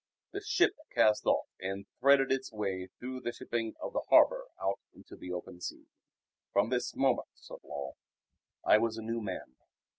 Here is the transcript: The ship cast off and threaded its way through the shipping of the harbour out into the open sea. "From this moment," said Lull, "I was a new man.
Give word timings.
The 0.31 0.41
ship 0.41 0.73
cast 0.89 1.27
off 1.27 1.45
and 1.59 1.85
threaded 1.99 2.31
its 2.31 2.51
way 2.51 2.89
through 2.97 3.19
the 3.19 3.31
shipping 3.31 3.75
of 3.79 3.93
the 3.93 4.01
harbour 4.09 4.47
out 4.59 4.79
into 4.95 5.15
the 5.15 5.31
open 5.31 5.61
sea. 5.61 5.85
"From 6.51 6.69
this 6.69 6.95
moment," 6.95 7.27
said 7.35 7.57
Lull, 7.63 7.97
"I 8.65 8.79
was 8.79 8.97
a 8.97 9.03
new 9.03 9.21
man. 9.21 9.57